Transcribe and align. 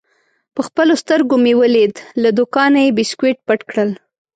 په 0.55 0.61
خپلو 0.67 0.93
سترګو 1.03 1.35
مې 1.43 1.53
ولید: 1.61 1.93
له 2.21 2.29
دوکانه 2.37 2.79
یې 2.85 2.95
بیسکویټ 2.97 3.37
پټ 3.47 3.59
کړل. 3.69 3.89